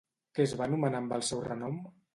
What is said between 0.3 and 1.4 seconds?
Què es va anomenar amb el